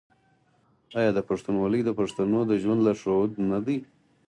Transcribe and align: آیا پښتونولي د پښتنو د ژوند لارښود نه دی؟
آیا 0.99 1.21
پښتونولي 1.29 1.81
د 1.85 1.89
پښتنو 1.99 2.39
د 2.49 2.51
ژوند 2.61 2.79
لارښود 2.85 3.31
نه 3.51 3.59
دی؟ 3.65 3.77